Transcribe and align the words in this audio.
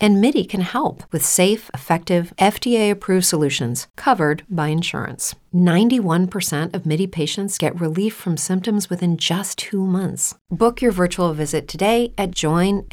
And 0.00 0.20
MIDI 0.20 0.44
can 0.44 0.60
help 0.60 1.02
with 1.10 1.24
safe, 1.24 1.70
effective, 1.74 2.32
FDA 2.38 2.90
approved 2.90 3.24
solutions 3.24 3.88
covered 3.96 4.44
by 4.48 4.68
insurance. 4.68 5.34
91% 5.52 6.74
of 6.74 6.86
MIDI 6.86 7.06
patients 7.06 7.58
get 7.58 7.80
relief 7.80 8.14
from 8.14 8.36
symptoms 8.36 8.88
within 8.88 9.16
just 9.16 9.58
two 9.58 9.84
months. 9.84 10.34
Book 10.50 10.80
your 10.80 10.92
virtual 10.92 11.32
visit 11.32 11.66
today 11.66 12.12
at 12.16 12.30
joinmidi.com. 12.30 12.88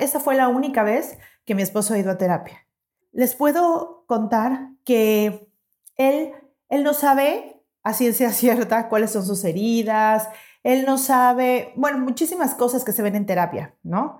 Esa 0.00 0.18
fue 0.18 0.34
la 0.34 0.48
única 0.48 0.82
vez 0.82 1.16
que 1.46 1.54
mi 1.54 1.62
esposo 1.62 1.94
ha 1.94 1.98
ido 1.98 2.10
a 2.10 2.18
terapia. 2.18 2.66
Les 3.12 3.34
puedo 3.34 4.04
contar 4.08 4.70
que 4.84 5.46
él, 5.96 6.32
él 6.68 6.82
no 6.82 6.94
sabe 6.94 7.62
a 7.82 7.92
ciencia 7.92 8.32
cierta 8.32 8.88
cuáles 8.88 9.10
son 9.10 9.24
sus 9.24 9.44
heridas, 9.44 10.28
él 10.62 10.84
no 10.86 10.98
sabe, 10.98 11.72
bueno, 11.76 11.98
muchísimas 11.98 12.54
cosas 12.54 12.84
que 12.84 12.92
se 12.92 13.02
ven 13.02 13.16
en 13.16 13.26
terapia, 13.26 13.74
¿no? 13.82 14.18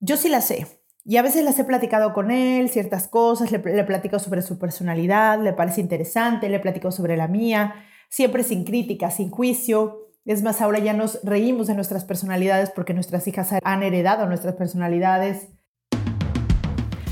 Yo 0.00 0.16
sí 0.16 0.28
las 0.28 0.46
sé. 0.46 0.66
Y 1.04 1.16
a 1.16 1.22
veces 1.22 1.44
las 1.44 1.58
he 1.58 1.64
platicado 1.64 2.12
con 2.12 2.30
él, 2.30 2.68
ciertas 2.68 3.08
cosas, 3.08 3.50
le, 3.50 3.58
le 3.58 3.84
platico 3.84 4.18
sobre 4.18 4.42
su 4.42 4.58
personalidad, 4.58 5.40
le 5.40 5.52
parece 5.52 5.80
interesante, 5.80 6.48
le 6.48 6.60
platico 6.60 6.90
sobre 6.90 7.16
la 7.16 7.28
mía, 7.28 7.86
siempre 8.10 8.42
sin 8.42 8.64
crítica, 8.64 9.10
sin 9.10 9.30
juicio. 9.30 10.10
Es 10.26 10.42
más, 10.42 10.60
ahora 10.60 10.80
ya 10.80 10.92
nos 10.92 11.20
reímos 11.22 11.68
de 11.68 11.74
nuestras 11.74 12.04
personalidades 12.04 12.70
porque 12.70 12.92
nuestras 12.92 13.26
hijas 13.28 13.50
han 13.62 13.82
heredado 13.82 14.26
nuestras 14.26 14.56
personalidades. 14.56 15.48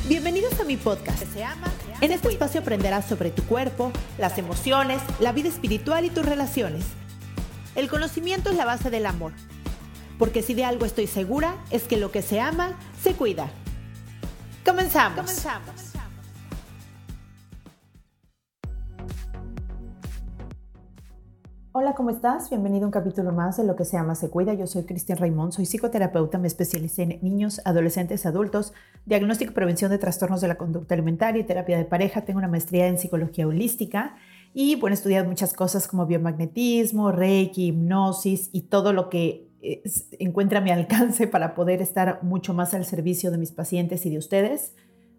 Bienvenidos 0.09 0.61
a 0.61 0.65
mi 0.65 0.77
podcast. 0.77 1.23
En 2.01 2.13
este 2.13 2.29
espacio 2.29 2.61
aprenderás 2.61 3.07
sobre 3.07 3.31
tu 3.31 3.45
cuerpo, 3.45 3.93
las 4.19 4.37
emociones, 4.37 5.01
la 5.21 5.33
vida 5.33 5.49
espiritual 5.49 6.05
y 6.05 6.11
tus 6.11 6.27
relaciones. 6.27 6.85
El 7.77 7.89
conocimiento 7.89 8.51
es 8.51 8.57
la 8.57 8.67
base 8.67 8.91
del 8.91 9.07
amor. 9.07 9.33
Porque 10.19 10.43
si 10.43 10.55
de 10.55 10.65
algo 10.65 10.85
estoy 10.85 11.07
segura 11.07 11.57
es 11.71 11.85
que 11.85 11.97
lo 11.97 12.13
que 12.13 12.23
se 12.23 12.41
ama, 12.41 12.79
se 13.03 13.15
cuida. 13.15 13.51
Comenzamos. 14.65 15.21
Comenzamos. 15.21 15.95
Hola, 21.77 21.95
¿cómo 21.97 22.11
estás? 22.11 22.51
Bienvenido 22.51 22.85
a 22.85 22.87
un 22.87 22.93
capítulo 22.93 23.33
más 23.33 23.57
de 23.57 23.65
Lo 23.65 23.75
que 23.75 23.85
se 23.85 23.97
ama 23.97 24.15
se 24.15 24.31
cuida. 24.31 24.55
Yo 24.55 24.69
soy 24.69 24.85
Cristian 24.85 25.19
Raimond, 25.19 25.53
soy 25.53 25.67
psicoterapeuta, 25.67 26.39
me 26.39 26.47
especialicé 26.47 27.03
en 27.03 27.19
niños, 27.21 27.61
adolescentes, 27.65 28.27
adultos, 28.27 28.73
diagnóstico 29.07 29.51
y 29.51 29.55
prevención 29.55 29.91
de 29.91 29.99
trastornos 29.99 30.41
de 30.41 30.47
la 30.47 30.55
conducta 30.55 30.95
alimentaria 30.95 31.41
y 31.41 31.45
terapia 31.45 31.77
de 31.77 31.85
pareja. 31.85 32.21
Tengo 32.21 32.39
una 32.39 32.47
maestría 32.47 32.87
en 32.87 32.97
psicología 32.97 33.49
holística 33.49 34.15
y 34.53 34.77
bueno, 34.77 34.95
he 34.95 34.99
estudiado 34.99 35.27
muchas 35.27 35.53
cosas 35.53 35.89
como 35.89 36.07
biomagnetismo, 36.07 37.11
reiki, 37.11 37.67
hipnosis 37.67 38.51
y 38.53 38.69
todo 38.69 38.93
lo 38.93 39.11
que 39.11 39.51
encuentra 40.19 40.61
mi 40.61 40.71
alcance 40.71 41.27
para 41.27 41.55
poder 41.55 41.81
estar 41.81 42.23
mucho 42.23 42.55
más 42.55 42.75
al 42.75 42.85
servicio 42.85 43.31
de 43.31 43.39
mis 43.39 43.53
pacientes 43.53 44.05
y 44.07 44.11
de 44.11 44.19
ustedes. 44.19 44.75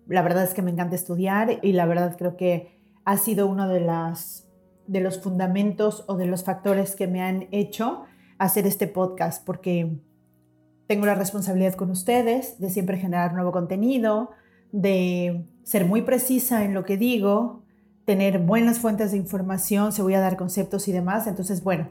La 0.08 0.22
verdad 0.22 0.44
es 0.44 0.54
que 0.54 0.62
me 0.62 0.72
encanta 0.72 0.96
estudiar 0.96 1.60
y 1.62 1.74
la 1.74 1.86
verdad 1.86 2.16
creo 2.18 2.38
que 2.38 2.78
ha 3.06 3.18
sido 3.18 3.48
uno 3.48 3.68
de 3.68 3.80
los 3.80 5.22
fundamentos 5.22 6.04
o 6.08 6.16
de 6.16 6.28
los 6.28 6.44
factores 6.44 6.96
que 6.96 7.08
me 7.08 7.22
han 7.22 7.48
hecho 7.52 8.04
hacer 8.38 8.68
este 8.68 8.88
podcast, 8.88 9.46
porque 9.46 9.98
tengo 10.88 11.06
la 11.06 11.16
responsabilidad 11.16 11.74
con 11.74 11.90
ustedes 11.90 12.60
de 12.60 12.70
siempre 12.70 12.98
generar 12.98 13.34
nuevo 13.34 13.52
contenido, 13.52 14.30
de 14.72 15.46
ser 15.64 15.86
muy 15.86 16.04
precisa 16.04 16.66
en 16.66 16.74
lo 16.74 16.86
que 16.86 16.98
digo, 16.98 17.64
tener 18.06 18.40
buenas 18.40 18.78
fuentes 18.78 19.12
de 19.12 19.18
información, 19.18 19.92
se 19.92 20.04
voy 20.04 20.14
a 20.14 20.20
dar 20.20 20.38
conceptos 20.38 20.88
y 20.88 20.92
demás. 20.92 21.26
Entonces, 21.26 21.64
bueno, 21.64 21.90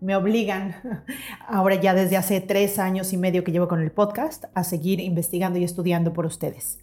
me 0.00 0.16
obligan 0.16 0.76
ahora 1.46 1.74
ya 1.76 1.94
desde 1.94 2.16
hace 2.16 2.40
tres 2.40 2.78
años 2.78 3.12
y 3.12 3.16
medio 3.16 3.44
que 3.44 3.52
llevo 3.52 3.68
con 3.68 3.80
el 3.80 3.90
podcast 3.90 4.44
a 4.54 4.64
seguir 4.64 5.00
investigando 5.00 5.58
y 5.58 5.64
estudiando 5.64 6.12
por 6.12 6.26
ustedes. 6.26 6.78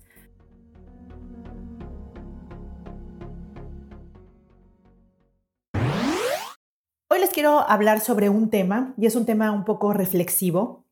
Hoy 7.08 7.20
les 7.20 7.30
quiero 7.30 7.60
hablar 7.70 8.02
sobre 8.02 8.30
un 8.30 8.50
tema, 8.50 8.94
y 8.98 9.06
es 9.06 9.16
un 9.16 9.26
tema 9.26 9.52
un 9.52 9.64
poco 9.64 9.94
reflexivo. 9.94 10.86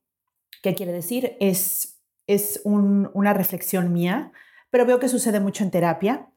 ¿Qué 0.61 0.75
quiere 0.75 0.93
decir? 0.93 1.35
Es, 1.41 2.01
es 2.27 2.61
una 2.63 3.33
reflexión 3.33 3.91
mía, 3.91 4.31
pero 4.69 4.85
veo 4.85 4.99
que 4.99 5.09
sucede 5.09 5.39
mucho 5.39 5.63
en 5.63 5.71
terapia 5.71 6.29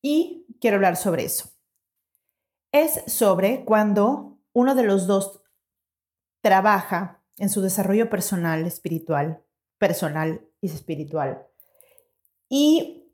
y 0.00 0.46
quiero 0.60 0.76
hablar 0.76 0.96
sobre 0.96 1.24
eso. 1.24 1.50
Es 2.70 3.02
sobre 3.06 3.64
cuando 3.64 4.31
uno 4.52 4.74
de 4.74 4.82
los 4.82 5.06
dos 5.06 5.42
trabaja 6.40 7.22
en 7.38 7.48
su 7.48 7.62
desarrollo 7.62 8.10
personal, 8.10 8.66
espiritual, 8.66 9.42
personal 9.78 10.42
y 10.60 10.66
espiritual, 10.66 11.46
y 12.48 13.10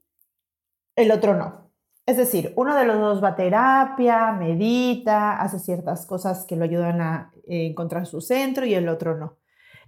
el 0.97 1.13
otro 1.13 1.37
no. 1.37 1.71
Es 2.07 2.17
decir, 2.17 2.55
uno 2.57 2.75
de 2.75 2.85
los 2.85 2.99
dos 2.99 3.23
va 3.23 3.29
a 3.29 3.37
terapia, 3.37 4.33
medita, 4.33 5.41
hace 5.41 5.59
ciertas 5.59 6.07
cosas 6.07 6.45
que 6.47 6.57
lo 6.57 6.65
ayudan 6.65 7.01
a 7.01 7.33
eh, 7.47 7.67
encontrar 7.67 8.07
su 8.07 8.21
centro 8.21 8.65
y 8.65 8.75
el 8.75 8.89
otro 8.89 9.17
no. 9.17 9.37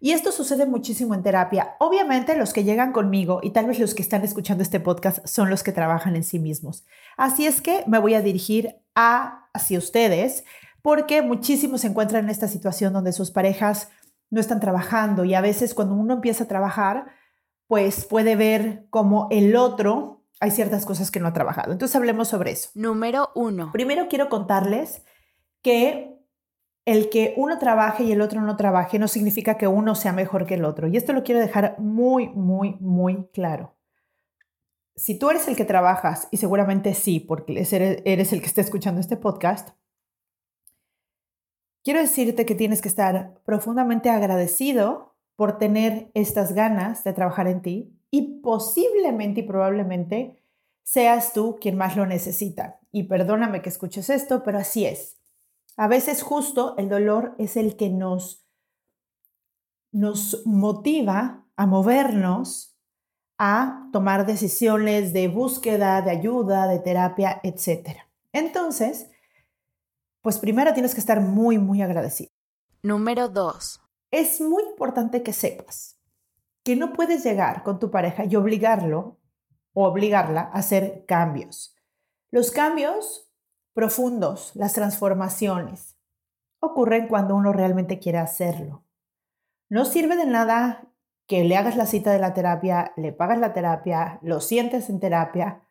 Y 0.01 0.13
esto 0.13 0.31
sucede 0.31 0.67
muchísimo 0.67 1.15
en 1.15 1.23
terapia. 1.23 1.77
Obviamente 1.79 2.37
los 2.37 2.53
que 2.53 2.65
llegan 2.65 2.93
conmigo 2.93 3.41
y 3.43 3.51
tal 3.51 3.67
vez 3.67 3.79
los 3.79 3.95
que 3.95 4.03
están 4.03 4.23
escuchando 4.23 4.63
este 4.63 4.81
podcast 4.81 5.27
son 5.27 5.51
los 5.51 5.63
que 5.63 5.73
trabajan 5.73 6.15
en 6.15 6.23
sí 6.23 6.39
mismos. 6.39 6.87
Así 7.17 7.47
es 7.47 7.61
que 7.61 7.85
me 7.87 7.99
voy 7.99 8.15
a 8.15 8.23
dirigir 8.23 8.77
a, 8.95 9.49
hacia 9.53 9.79
ustedes 9.79 10.45
porque 10.83 11.23
muchísimos 11.23 11.83
se 11.83 11.89
encuentran 11.89 12.25
en 12.25 12.31
esta 12.31 12.49
situación 12.49 12.93
donde 12.93 13.13
sus 13.13 13.31
parejas 13.31 13.91
no 14.31 14.41
están 14.41 14.61
trabajando 14.61 15.25
y 15.25 15.35
a 15.35 15.41
veces 15.41 15.75
cuando 15.75 15.95
uno 15.95 16.15
empieza 16.15 16.45
a 16.45 16.49
trabajar, 16.49 17.07
pues 17.67 18.05
puede 18.05 18.37
ver 18.37 18.87
como 18.91 19.29
el 19.31 19.57
otro 19.57 20.21
hay 20.41 20.51
ciertas 20.51 20.87
cosas 20.87 21.11
que 21.11 21.21
no 21.21 21.29
ha 21.29 21.33
trabajado. 21.35 21.73
Entonces 21.73 21.95
hablemos 21.95 22.29
sobre 22.29 22.53
eso. 22.53 22.71
Número 22.75 23.31
uno. 23.35 23.71
Primero 23.73 24.09
quiero 24.09 24.31
contarles 24.31 25.05
que 25.63 26.17
el 26.87 27.11
que 27.11 27.35
uno 27.37 27.59
trabaje 27.59 28.05
y 28.05 28.13
el 28.13 28.23
otro 28.23 28.41
no 28.41 28.57
trabaje 28.57 28.99
no 28.99 29.07
significa 29.07 29.59
que 29.59 29.69
uno 29.69 29.95
sea 29.95 30.13
mejor 30.13 30.47
que 30.47 30.55
el 30.55 30.65
otro. 30.65 30.89
Y 30.89 30.97
esto 30.97 31.13
lo 31.13 31.23
quiero 31.23 31.41
dejar 31.41 31.77
muy, 31.79 32.29
muy, 32.31 32.77
muy 32.81 33.29
claro. 33.33 33.77
Si 34.97 35.19
tú 35.19 35.31
eres 35.31 35.47
el 35.47 35.57
que 35.57 35.65
trabajas, 35.65 36.29
y 36.31 36.39
seguramente 36.39 36.95
sí, 36.95 37.21
porque 37.21 37.53
eres 38.05 38.33
el 38.33 38.41
que 38.41 38.47
está 38.47 38.61
escuchando 38.61 39.01
este 39.01 39.17
podcast, 39.17 39.71
quiero 41.85 42.01
decirte 42.01 42.47
que 42.47 42.55
tienes 42.55 42.81
que 42.83 42.89
estar 42.89 43.35
profundamente 43.45 44.11
agradecido 44.11 45.15
por 45.37 45.59
tener 45.59 46.11
estas 46.15 46.53
ganas 46.53 47.05
de 47.05 47.13
trabajar 47.13 47.47
en 47.47 47.63
ti 47.63 47.97
y 48.11 48.41
posiblemente 48.41 49.41
y 49.41 49.45
probablemente 49.45 50.43
seas 50.83 51.33
tú 51.33 51.59
quien 51.61 51.77
más 51.77 51.97
lo 51.97 52.07
necesita. 52.07 52.81
Y 52.93 53.05
perdóname 53.05 53.63
que 53.63 53.69
escuches 53.69 54.11
esto, 54.11 54.43
pero 54.43 54.59
así 54.59 54.85
es. 54.85 55.19
A 55.77 55.89
veces 55.89 56.23
justo 56.23 56.77
el 56.77 56.89
dolor 56.89 57.35
es 57.39 57.57
el 57.57 57.77
que 57.77 57.89
nos, 57.89 58.45
nos 59.93 60.43
motiva 60.45 61.47
a 61.57 61.67
movernos, 61.67 62.77
a 63.39 63.89
tomar 63.93 64.27
decisiones 64.27 65.13
de 65.13 65.29
búsqueda, 65.29 66.03
de 66.03 66.11
ayuda, 66.11 66.67
de 66.67 66.81
terapia, 66.81 67.41
etc. 67.43 68.01
Entonces, 68.33 69.11
pues 70.23 70.39
primero 70.39 70.73
tienes 70.73 70.95
que 70.95 71.01
estar 71.01 71.21
muy, 71.21 71.59
muy 71.59 71.83
agradecido. 71.83 72.31
Número 72.83 73.29
dos. 73.29 73.81
Es 74.11 74.41
muy 74.41 74.63
importante 74.65 75.23
que 75.23 75.33
sepas 75.33 75.99
que 76.63 76.77
no 76.77 76.93
puedes 76.93 77.25
llegar 77.25 77.63
con 77.63 77.79
tu 77.79 77.91
pareja 77.91 78.25
y 78.25 78.37
obligarlo 78.37 79.19
o 79.73 79.87
obligarla 79.87 80.43
a 80.43 80.59
hacer 80.59 81.05
cambios. 81.07 81.77
Los 82.31 82.51
cambios 82.51 83.33
profundos, 83.73 84.53
las 84.55 84.73
transformaciones, 84.73 85.97
ocurren 86.61 87.09
cuando 87.09 87.35
uno 87.35 87.53
realmente 87.53 87.99
quiere 87.99 88.19
hacerlo. 88.19 88.85
No 89.69 89.85
sirve 89.85 90.17
de 90.17 90.27
nada 90.27 90.89
que 91.27 91.45
le 91.45 91.57
hagas 91.57 91.77
la 91.77 91.87
cita 91.87 92.11
de 92.11 92.19
la 92.19 92.35
terapia, 92.35 92.93
le 92.97 93.13
pagas 93.13 93.39
la 93.39 93.53
terapia, 93.53 94.19
lo 94.23 94.41
sientes 94.41 94.91
en 94.91 95.01
terapia, 95.01 95.63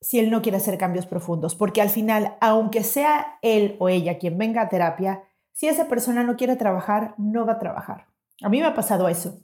si 0.00 0.18
él 0.18 0.30
no 0.30 0.42
quiere 0.42 0.56
hacer 0.56 0.78
cambios 0.78 1.06
profundos, 1.06 1.54
porque 1.54 1.82
al 1.82 1.90
final, 1.90 2.36
aunque 2.40 2.84
sea 2.84 3.38
él 3.42 3.76
o 3.78 3.88
ella 3.88 4.18
quien 4.18 4.38
venga 4.38 4.62
a 4.62 4.68
terapia, 4.68 5.24
si 5.52 5.68
esa 5.68 5.88
persona 5.88 6.22
no 6.22 6.36
quiere 6.36 6.56
trabajar, 6.56 7.14
no 7.18 7.44
va 7.44 7.54
a 7.54 7.58
trabajar. 7.58 8.06
A 8.42 8.48
mí 8.48 8.60
me 8.60 8.66
ha 8.66 8.74
pasado 8.74 9.08
eso. 9.08 9.40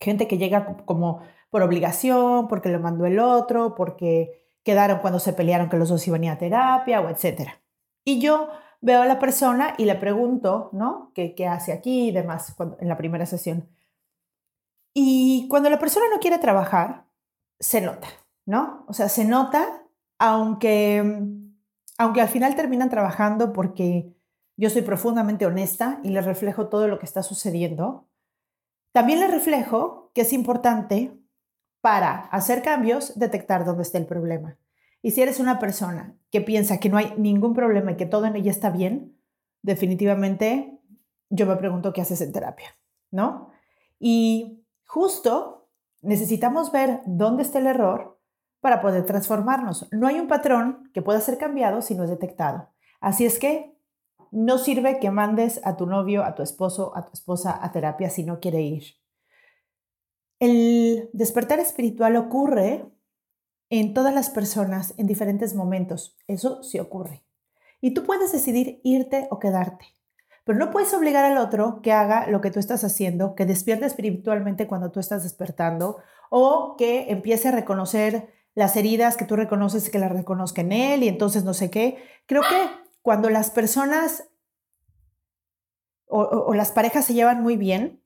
Gente 0.00 0.26
que 0.26 0.38
llega 0.38 0.76
como 0.84 1.22
por 1.50 1.62
obligación, 1.62 2.48
porque 2.48 2.68
lo 2.68 2.80
mandó 2.80 3.06
el 3.06 3.20
otro, 3.20 3.74
porque 3.76 4.42
quedaron 4.64 4.98
cuando 4.98 5.20
se 5.20 5.32
pelearon 5.32 5.68
que 5.68 5.76
los 5.76 5.88
dos 5.88 6.06
iban 6.08 6.24
a, 6.24 6.36
terapia 6.36 7.00
o 7.00 7.08
etcétera. 7.08 7.62
Y 8.04 8.20
yo 8.20 8.48
veo 8.80 9.02
a 9.02 9.06
la 9.06 9.20
persona 9.20 9.74
y 9.78 9.84
le 9.84 9.94
pregunto, 9.94 10.70
¿no? 10.72 11.12
¿Qué, 11.14 11.34
qué 11.36 11.46
hace 11.46 11.72
aquí 11.72 12.08
y 12.08 12.12
demás 12.12 12.56
en 12.80 12.88
la 12.88 12.96
primera 12.96 13.26
sesión? 13.26 13.68
Y 14.92 15.46
cuando 15.48 15.70
la 15.70 15.78
persona 15.78 16.06
no 16.12 16.18
quiere 16.18 16.38
trabajar, 16.38 17.04
se 17.60 17.80
nota, 17.80 18.08
¿no? 18.46 18.84
O 18.88 18.92
sea, 18.92 19.08
se 19.08 19.24
nota, 19.24 19.84
aunque, 20.18 21.22
aunque 21.98 22.20
al 22.20 22.28
final 22.28 22.54
terminan 22.54 22.88
trabajando 22.88 23.52
porque 23.52 24.14
yo 24.56 24.70
soy 24.70 24.82
profundamente 24.82 25.44
honesta 25.44 26.00
y 26.02 26.10
les 26.10 26.24
reflejo 26.24 26.68
todo 26.68 26.88
lo 26.88 26.98
que 26.98 27.06
está 27.06 27.22
sucediendo. 27.22 28.08
También 28.92 29.20
les 29.20 29.30
reflejo 29.30 30.10
que 30.14 30.22
es 30.22 30.32
importante 30.32 31.12
para 31.82 32.26
hacer 32.28 32.62
cambios 32.62 33.18
detectar 33.18 33.64
dónde 33.64 33.82
está 33.82 33.98
el 33.98 34.06
problema. 34.06 34.56
Y 35.02 35.10
si 35.10 35.20
eres 35.20 35.38
una 35.38 35.58
persona 35.58 36.16
que 36.30 36.40
piensa 36.40 36.80
que 36.80 36.88
no 36.88 36.96
hay 36.96 37.12
ningún 37.18 37.52
problema 37.52 37.92
y 37.92 37.96
que 37.96 38.06
todo 38.06 38.24
en 38.24 38.36
ella 38.36 38.50
está 38.50 38.70
bien, 38.70 39.20
definitivamente 39.62 40.80
yo 41.28 41.46
me 41.46 41.56
pregunto 41.56 41.92
qué 41.92 42.00
haces 42.00 42.20
en 42.22 42.32
terapia, 42.32 42.76
¿no? 43.10 43.50
Y 43.98 44.64
justo 44.86 45.68
necesitamos 46.00 46.72
ver 46.72 47.02
dónde 47.04 47.42
está 47.42 47.58
el 47.58 47.66
error 47.66 48.15
para 48.60 48.80
poder 48.80 49.04
transformarnos. 49.06 49.88
No 49.92 50.06
hay 50.06 50.18
un 50.18 50.28
patrón 50.28 50.90
que 50.92 51.02
pueda 51.02 51.20
ser 51.20 51.38
cambiado 51.38 51.82
si 51.82 51.94
no 51.94 52.04
es 52.04 52.10
detectado. 52.10 52.70
Así 53.00 53.24
es 53.24 53.38
que 53.38 53.76
no 54.30 54.58
sirve 54.58 54.98
que 54.98 55.10
mandes 55.10 55.60
a 55.64 55.76
tu 55.76 55.86
novio, 55.86 56.24
a 56.24 56.34
tu 56.34 56.42
esposo, 56.42 56.96
a 56.96 57.04
tu 57.04 57.12
esposa 57.12 57.58
a 57.62 57.72
terapia 57.72 58.10
si 58.10 58.24
no 58.24 58.40
quiere 58.40 58.62
ir. 58.62 58.84
El 60.38 61.08
despertar 61.12 61.60
espiritual 61.60 62.16
ocurre 62.16 62.84
en 63.70 63.94
todas 63.94 64.14
las 64.14 64.30
personas 64.30 64.94
en 64.98 65.06
diferentes 65.06 65.54
momentos. 65.54 66.16
Eso 66.26 66.62
sí 66.62 66.78
ocurre. 66.78 67.24
Y 67.80 67.94
tú 67.94 68.04
puedes 68.04 68.32
decidir 68.32 68.80
irte 68.84 69.28
o 69.30 69.38
quedarte. 69.38 69.86
Pero 70.44 70.58
no 70.58 70.70
puedes 70.70 70.94
obligar 70.94 71.24
al 71.24 71.38
otro 71.38 71.80
que 71.82 71.92
haga 71.92 72.28
lo 72.28 72.40
que 72.40 72.50
tú 72.50 72.60
estás 72.60 72.84
haciendo, 72.84 73.34
que 73.34 73.46
despierte 73.46 73.86
espiritualmente 73.86 74.68
cuando 74.68 74.92
tú 74.92 75.00
estás 75.00 75.24
despertando 75.24 75.96
o 76.30 76.76
que 76.76 77.10
empiece 77.10 77.48
a 77.48 77.52
reconocer 77.52 78.28
las 78.56 78.74
heridas 78.76 79.16
que 79.16 79.26
tú 79.26 79.36
reconoces 79.36 79.90
que 79.90 79.98
las 80.00 80.10
reconozca 80.10 80.62
en 80.62 80.72
él 80.72 81.04
y 81.04 81.08
entonces 81.08 81.44
no 81.44 81.54
sé 81.54 81.70
qué. 81.70 82.02
Creo 82.26 82.42
que 82.42 82.70
cuando 83.02 83.30
las 83.30 83.50
personas 83.50 84.24
o, 86.06 86.22
o 86.22 86.54
las 86.54 86.72
parejas 86.72 87.04
se 87.04 87.14
llevan 87.14 87.42
muy 87.42 87.56
bien 87.56 88.02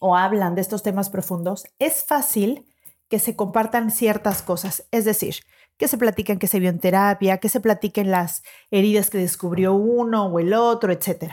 o 0.00 0.16
hablan 0.16 0.56
de 0.56 0.60
estos 0.60 0.82
temas 0.82 1.08
profundos, 1.08 1.66
es 1.78 2.04
fácil 2.04 2.66
que 3.08 3.20
se 3.20 3.36
compartan 3.36 3.92
ciertas 3.92 4.42
cosas. 4.42 4.88
Es 4.90 5.04
decir, 5.04 5.36
que 5.76 5.86
se 5.86 5.98
platiquen 5.98 6.40
que 6.40 6.48
se 6.48 6.58
vio 6.58 6.68
en 6.68 6.80
terapia, 6.80 7.38
que 7.38 7.48
se 7.48 7.60
platiquen 7.60 8.10
las 8.10 8.42
heridas 8.72 9.08
que 9.08 9.18
descubrió 9.18 9.74
uno 9.74 10.26
o 10.26 10.40
el 10.40 10.52
otro, 10.52 10.92
etc. 10.92 11.32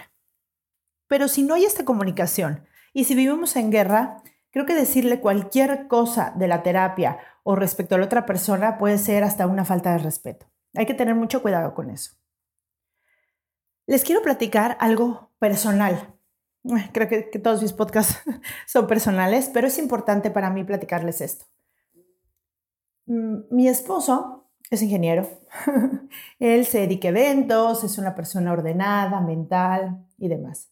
Pero 1.07 1.27
si 1.27 1.41
no 1.41 1.56
hay 1.56 1.65
esta 1.65 1.85
comunicación 1.85 2.68
y 2.94 3.06
si 3.06 3.15
vivimos 3.15 3.56
en 3.56 3.71
guerra, 3.71 4.21
creo 4.51 4.68
que 4.68 4.75
decirle 4.75 5.21
cualquier 5.21 5.88
cosa 5.88 6.33
de 6.35 6.47
la 6.47 6.62
terapia 6.62 7.18
o 7.44 7.56
respecto 7.56 7.96
a 7.96 7.98
la 7.98 8.06
otra 8.06 8.26
persona 8.26 8.78
puede 8.78 8.98
ser 8.98 9.24
hasta 9.24 9.48
una 9.48 9.66
falta 9.66 9.92
de 9.92 10.00
respeto. 10.00 10.46
Hay 10.76 10.86
que 10.86 10.94
tener 10.94 11.16
mucho 11.16 11.42
cuidado 11.42 11.74
con 11.74 11.90
eso. 11.90 12.16
Les 13.88 14.04
quiero 14.04 14.22
platicar 14.22 14.78
algo 14.80 15.32
personal. 15.40 16.16
Creo 16.94 17.08
que, 17.08 17.40
todos 17.40 17.62
mis 17.62 17.74
podcasts 17.74 18.22
son 18.68 18.88
personales, 18.88 19.50
pero 19.54 19.68
es 19.68 19.78
importante 19.78 20.30
para 20.32 20.50
mí 20.50 20.64
platicarles 20.64 21.22
esto. 21.22 21.46
Mm, 23.08 23.40
mi 23.50 23.68
esposo 23.68 24.50
es 24.70 24.82
ingeniero. 24.82 25.28
Él 26.40 26.66
se 26.66 26.80
dedica 26.80 27.08
a 27.08 27.12
eventos, 27.12 27.84
es 27.84 27.98
una 27.98 28.16
persona 28.16 28.54
ordenada, 28.54 29.20
mental 29.20 30.06
y 30.18 30.30
demás. 30.30 30.72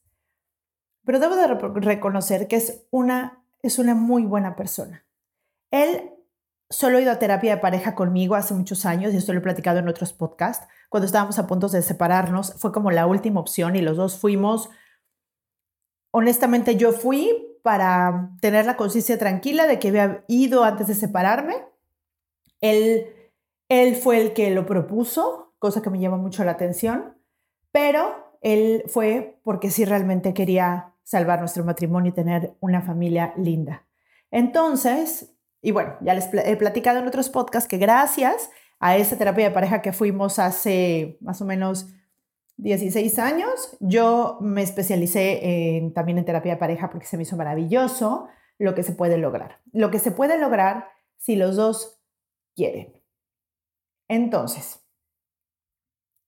Pero 1.04 1.19
debo 1.19 1.36
de 1.36 1.48
reconocer 1.81 2.48
que 2.48 2.57
es 2.57 2.86
una, 2.92 3.44
es 3.63 3.80
una 3.80 3.95
muy 3.95 4.25
buena 4.25 4.56
persona. 4.56 5.06
Él 5.71 6.13
solo 6.69 6.98
ha 6.98 7.01
ido 7.01 7.12
a 7.12 7.19
terapia 7.19 7.56
de 7.56 7.62
pareja 7.62 7.95
conmigo 7.95 8.36
hace 8.36 8.54
muchos 8.54 8.86
años 8.86 9.13
y 9.13 9.18
esto 9.18 9.33
lo 9.33 9.39
he 9.39 9.44
platicado 9.44 9.80
en 9.80 9.88
otros 9.88 10.13
podcasts. 10.13 10.68
Cuando 10.89 11.06
estábamos 11.06 11.39
a 11.39 11.48
punto 11.48 11.68
de 11.68 11.81
separarnos, 11.81 12.54
fue 12.57 12.71
como 12.71 12.92
la 12.92 13.07
última 13.07 13.39
opción 13.39 13.75
y 13.75 13.81
los 13.81 13.98
dos 13.98 14.18
fuimos. 14.18 14.69
Honestamente, 16.12 16.75
yo 16.75 16.92
fui 16.92 17.57
para 17.63 18.31
tener 18.42 18.66
la 18.66 18.77
conciencia 18.77 19.18
tranquila 19.18 19.68
de 19.68 19.80
que 19.80 19.89
había 19.89 20.24
ido 20.27 20.63
antes 20.63 20.88
de 20.88 20.95
separarme 20.95 21.69
él, 22.62 23.07
él 23.69 23.95
fue 23.95 24.21
el 24.21 24.33
que 24.33 24.51
lo 24.51 24.66
propuso, 24.66 25.54
cosa 25.60 25.81
que 25.81 25.89
me 25.89 26.00
llama 26.00 26.18
mucho 26.18 26.44
la 26.44 26.51
atención, 26.51 27.18
pero 27.71 28.38
él 28.42 28.83
fue 28.88 29.39
porque 29.44 29.71
sí 29.71 29.86
realmente 29.86 30.33
quería 30.33 30.94
salvar 31.04 31.39
nuestro 31.39 31.63
matrimonio 31.63 32.12
y 32.12 32.16
tener 32.16 32.56
una 32.60 32.81
familia 32.81 33.33
linda. 33.38 33.86
Entonces, 34.31 35.33
y 35.61 35.71
bueno, 35.71 35.95
ya 36.01 36.13
les 36.13 36.29
he 36.33 36.56
platicado 36.56 37.00
en 37.00 37.07
otros 37.07 37.29
podcasts 37.29 37.67
que 37.67 37.77
gracias 37.77 38.50
a 38.79 38.97
esa 38.97 39.17
terapia 39.17 39.45
de 39.45 39.51
pareja 39.51 39.81
que 39.81 39.94
fuimos 39.94 40.39
hace 40.39 41.17
más 41.21 41.41
o 41.41 41.45
menos 41.45 41.88
16 42.57 43.19
años, 43.19 43.77
yo 43.79 44.38
me 44.41 44.61
especialicé 44.61 45.91
también 45.95 46.17
en 46.17 46.25
terapia 46.25 46.53
de 46.53 46.59
pareja 46.59 46.89
porque 46.89 47.06
se 47.06 47.17
me 47.17 47.23
hizo 47.23 47.38
maravilloso 47.38 48.27
lo 48.57 48.75
que 48.75 48.83
se 48.83 48.91
puede 48.91 49.17
lograr. 49.17 49.61
Lo 49.71 49.91
que 49.91 50.00
se 50.00 50.11
puede 50.11 50.38
lograr 50.38 50.89
si 51.17 51.35
los 51.35 51.56
dos 51.56 52.01
quieren. 52.56 52.94
Entonces, 54.09 54.81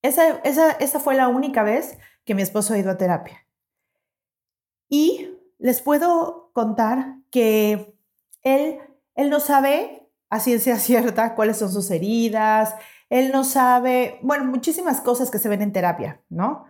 esa, 0.02 0.40
esa, 0.40 1.00
fue 1.00 1.16
la 1.16 1.28
única 1.28 1.64
vez 1.64 1.98
que 2.26 2.36
mi 2.36 2.42
esposo 2.42 2.74
ha 2.74 2.78
ido 2.78 2.92
a 2.92 2.98
terapia. 2.98 3.46
Y 4.90 5.38
les 5.60 5.82
puedo 5.82 6.52
contar 6.54 7.18
que 7.30 7.96
él, 8.42 8.80
él 9.16 9.30
no 9.30 9.40
sabe 9.40 10.10
a 10.30 10.40
ciencia 10.40 10.78
cierta 10.80 11.36
cuáles 11.36 11.58
son 11.58 11.72
sus 11.72 11.92
heridas, 11.92 12.76
él 13.10 13.32
no 13.32 13.44
sabe, 13.44 14.20
bueno, 14.22 14.46
muchísimas 14.46 15.02
cosas 15.02 15.30
que 15.30 15.38
se 15.38 15.50
ven 15.50 15.62
en 15.62 15.74
terapia, 15.74 16.22
¿no? 16.30 16.66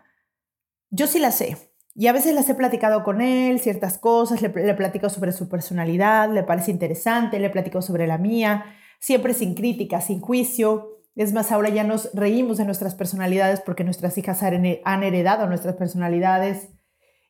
Yo 0.90 1.08
sí 1.08 1.20
las 1.20 1.36
sé. 1.36 1.72
Y 1.94 2.08
a 2.08 2.14
veces 2.14 2.34
las 2.34 2.50
he 2.50 2.56
platicado 2.56 3.04
con 3.04 3.22
él, 3.22 3.60
ciertas 3.60 3.98
cosas, 3.98 4.42
le, 4.42 4.50
le 4.50 4.74
platico 4.74 5.10
sobre 5.10 5.34
su 5.34 5.50
personalidad, 5.50 6.34
le 6.34 6.44
parece 6.44 6.72
interesante, 6.72 7.40
le 7.40 7.50
platico 7.50 7.82
sobre 7.82 8.08
la 8.08 8.18
mía, 8.18 8.66
siempre 9.00 9.34
sin 9.34 9.54
crítica, 9.54 10.02
sin 10.02 10.20
juicio. 10.20 11.00
Es 11.16 11.32
más, 11.34 11.52
ahora 11.52 11.70
ya 11.70 11.84
nos 11.84 12.12
reímos 12.14 12.58
de 12.58 12.66
nuestras 12.66 12.96
personalidades 12.96 13.62
porque 13.62 13.84
nuestras 13.84 14.18
hijas 14.18 14.42
han 14.42 15.04
heredado 15.04 15.46
nuestras 15.48 15.76
personalidades. 15.76 16.70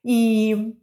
Y, 0.03 0.79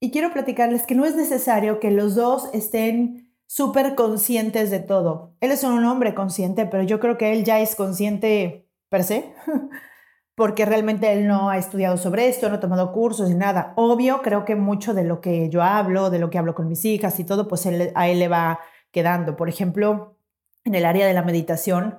y 0.00 0.10
quiero 0.10 0.32
platicarles 0.32 0.84
que 0.84 0.94
no 0.94 1.06
es 1.06 1.16
necesario 1.16 1.80
que 1.80 1.90
los 1.90 2.14
dos 2.14 2.50
estén 2.52 3.29
súper 3.50 3.96
conscientes 3.96 4.70
de 4.70 4.78
todo. 4.78 5.34
Él 5.40 5.50
es 5.50 5.64
un 5.64 5.84
hombre 5.84 6.14
consciente, 6.14 6.66
pero 6.66 6.84
yo 6.84 7.00
creo 7.00 7.18
que 7.18 7.32
él 7.32 7.42
ya 7.42 7.58
es 7.58 7.74
consciente 7.74 8.68
per 8.88 9.02
se, 9.02 9.34
porque 10.36 10.64
realmente 10.64 11.12
él 11.12 11.26
no 11.26 11.50
ha 11.50 11.58
estudiado 11.58 11.96
sobre 11.96 12.28
esto, 12.28 12.48
no 12.48 12.54
ha 12.54 12.60
tomado 12.60 12.92
cursos 12.92 13.28
y 13.28 13.34
nada. 13.34 13.72
Obvio, 13.74 14.22
creo 14.22 14.44
que 14.44 14.54
mucho 14.54 14.94
de 14.94 15.02
lo 15.02 15.20
que 15.20 15.50
yo 15.50 15.62
hablo, 15.64 16.10
de 16.10 16.20
lo 16.20 16.30
que 16.30 16.38
hablo 16.38 16.54
con 16.54 16.68
mis 16.68 16.84
hijas 16.84 17.18
y 17.18 17.24
todo, 17.24 17.48
pues 17.48 17.66
a 17.66 18.08
él 18.08 18.18
le 18.20 18.28
va 18.28 18.60
quedando. 18.92 19.34
Por 19.34 19.48
ejemplo, 19.48 20.16
en 20.64 20.76
el 20.76 20.84
área 20.84 21.04
de 21.04 21.12
la 21.12 21.22
meditación, 21.22 21.98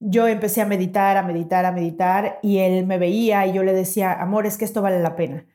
yo 0.00 0.26
empecé 0.26 0.62
a 0.62 0.66
meditar, 0.66 1.16
a 1.16 1.22
meditar, 1.22 1.64
a 1.64 1.70
meditar 1.70 2.40
y 2.42 2.58
él 2.58 2.86
me 2.86 2.98
veía 2.98 3.46
y 3.46 3.52
yo 3.52 3.62
le 3.62 3.72
decía, 3.72 4.14
amor, 4.14 4.46
es 4.46 4.58
que 4.58 4.64
esto 4.64 4.82
vale 4.82 4.98
la 4.98 5.14
pena. 5.14 5.46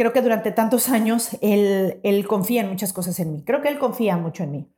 Creo 0.00 0.14
que 0.14 0.22
durante 0.22 0.50
tantos 0.50 0.88
años 0.88 1.36
él, 1.42 2.00
él 2.04 2.26
confía 2.26 2.62
en 2.62 2.70
muchas 2.70 2.94
cosas 2.94 3.20
en 3.20 3.34
mí. 3.34 3.44
Creo 3.44 3.60
que 3.60 3.68
él 3.68 3.78
confía 3.78 4.16
mucho 4.16 4.44
en 4.44 4.50
mí, 4.50 4.72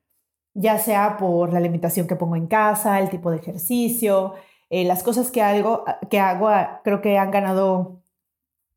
ya 0.52 0.81
sea 0.81 1.17
por 1.17 1.52
la 1.52 1.61
limitación 1.61 2.09
que 2.09 2.17
pongo 2.17 2.35
en 2.35 2.49
casa, 2.49 2.99
el 2.99 3.09
tipo 3.09 3.31
de 3.31 3.37
ejercicio, 3.37 4.35
eh, 4.69 4.83
las 4.85 5.05
cosas 5.05 5.31
que, 5.31 5.41
hago, 5.41 5.85
que 6.11 6.19
hago, 6.19 6.50
creo 6.83 7.00
que 7.00 7.19
han 7.19 7.31
ganado 7.31 8.02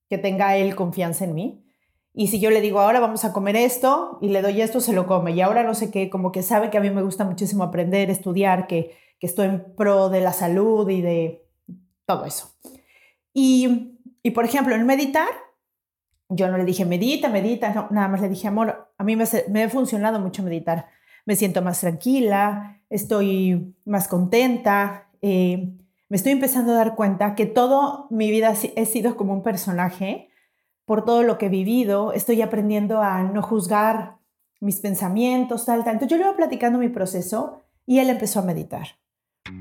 que 0.08 0.20
tenga 0.20 0.56
él 0.56 0.76
confianza 0.76 1.26
en 1.26 1.34
mí. 1.34 1.66
Y 2.14 2.28
si 2.28 2.40
yo 2.40 2.52
le 2.52 2.62
digo, 2.62 2.80
ahora 2.80 3.00
vamos 3.00 3.26
a 3.26 3.34
comer 3.34 3.56
esto 3.56 4.20
y 4.22 4.30
le 4.30 4.44
doy 4.44 4.62
esto, 4.62 4.82
se 4.82 4.94
lo 4.94 5.08
come. 5.08 5.32
Y 5.32 5.42
ahora 5.42 5.64
no 5.64 5.74
sé 5.74 5.90
qué, 5.90 6.12
como 6.12 6.32
que 6.32 6.44
sabe 6.44 6.70
que 6.70 6.78
a 6.78 6.82
mí 6.82 6.92
me 6.92 7.02
gusta 7.02 7.26
muchísimo 7.26 7.64
aprender, 7.64 8.12
estudiar, 8.12 8.68
que, 8.68 8.96
que 9.20 9.26
estoy 9.26 9.48
en 9.48 9.74
pro 9.76 10.10
de 10.10 10.22
la 10.22 10.32
salud 10.32 10.88
y 10.92 11.02
de 11.02 11.44
todo 12.06 12.24
eso. 12.26 12.54
Y, 13.34 13.98
y 14.22 14.30
por 14.30 14.46
ejemplo, 14.46 14.76
en 14.76 14.86
meditar, 14.86 15.45
yo 16.30 16.48
no 16.50 16.58
le 16.58 16.66
dije, 16.66 16.86
medita, 16.86 17.30
medita, 17.30 17.74
no, 17.74 17.88
nada 17.92 18.08
más 18.08 18.22
le 18.22 18.30
dije, 18.30 18.48
amor, 18.48 18.92
a 18.98 19.04
mí 19.04 19.16
me, 19.16 19.26
me 19.50 19.64
ha 19.64 19.70
funcionado 19.70 20.20
mucho 20.20 20.44
meditar. 20.44 20.88
Me 21.26 21.36
siento 21.36 21.62
más 21.62 21.80
tranquila, 21.80 22.82
estoy 22.90 23.76
más 23.86 24.08
contenta. 24.08 25.10
Eh, 25.22 25.74
me 26.10 26.18
estoy 26.18 26.34
empezando 26.34 26.72
a 26.74 26.76
dar 26.76 26.96
cuenta 26.96 27.36
que 27.36 27.46
todo 27.46 28.08
mi 28.10 28.30
vida 28.32 28.54
he 28.76 28.86
sido 28.86 29.18
como 29.18 29.34
un 29.34 29.44
personaje 29.44 30.30
por 30.86 31.04
todo 31.04 31.24
lo 31.24 31.38
que 31.38 31.48
he 31.48 31.50
vivido, 31.50 32.14
estoy 32.14 32.42
aprendiendo 32.42 33.02
a 33.02 33.24
no 33.24 33.42
juzgar 33.42 34.18
mis 34.62 34.80
pensamientos, 34.80 35.66
tal, 35.66 35.84
tal. 35.84 35.94
Entonces 35.94 36.12
yo 36.12 36.18
le 36.18 36.30
iba 36.30 36.38
platicando 36.38 36.78
mi 36.78 36.90
proceso 36.90 37.64
y 37.86 38.00
él 38.00 38.10
empezó 38.10 38.40
a 38.40 38.44
meditar. 38.44 39.00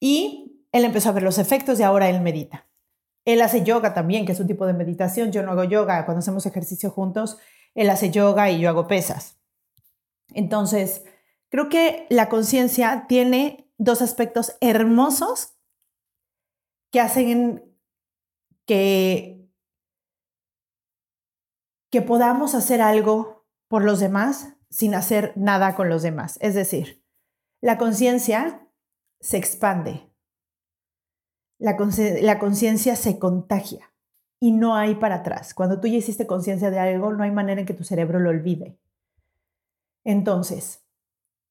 Y 0.00 0.64
él 0.72 0.84
empezó 0.84 1.08
a 1.08 1.12
ver 1.12 1.22
los 1.22 1.38
efectos 1.38 1.80
y 1.80 1.82
ahora 1.82 2.08
él 2.08 2.20
medita. 2.20 2.66
Él 3.24 3.42
hace 3.42 3.62
yoga 3.62 3.94
también, 3.94 4.24
que 4.24 4.32
es 4.32 4.40
un 4.40 4.46
tipo 4.46 4.66
de 4.66 4.72
meditación. 4.72 5.32
Yo 5.32 5.42
no 5.42 5.52
hago 5.52 5.64
yoga. 5.64 6.04
Cuando 6.04 6.20
hacemos 6.20 6.46
ejercicio 6.46 6.90
juntos, 6.90 7.38
él 7.74 7.90
hace 7.90 8.10
yoga 8.10 8.50
y 8.50 8.60
yo 8.60 8.68
hago 8.68 8.86
pesas. 8.86 9.38
Entonces, 10.32 11.04
creo 11.48 11.68
que 11.68 12.06
la 12.10 12.28
conciencia 12.28 13.06
tiene 13.08 13.70
dos 13.76 14.02
aspectos 14.02 14.56
hermosos 14.60 15.54
que 16.90 17.00
hacen 17.00 17.64
que, 18.66 19.48
que 21.90 22.02
podamos 22.02 22.54
hacer 22.54 22.80
algo 22.80 23.46
por 23.68 23.84
los 23.84 24.00
demás 24.00 24.54
sin 24.70 24.94
hacer 24.94 25.32
nada 25.36 25.74
con 25.74 25.88
los 25.88 26.02
demás. 26.02 26.38
Es 26.40 26.54
decir, 26.54 27.04
la 27.60 27.78
conciencia 27.78 28.67
se 29.20 29.36
expande. 29.36 30.08
La, 31.58 31.76
conciencia 32.38 32.94
se 32.94 33.18
contagia 33.18 33.92
y 34.40 34.52
no 34.52 34.76
hay 34.76 34.94
para 34.94 35.16
atrás. 35.16 35.54
Cuando 35.54 35.80
tú 35.80 35.88
ya 35.88 35.96
hiciste 35.96 36.26
conciencia 36.26 36.70
de 36.70 36.78
algo, 36.78 37.12
no 37.12 37.24
hay 37.24 37.32
manera 37.32 37.60
en 37.60 37.66
que 37.66 37.74
tu 37.74 37.84
cerebro 37.84 38.20
lo 38.20 38.30
olvide. 38.30 38.78
Entonces, 40.04 40.84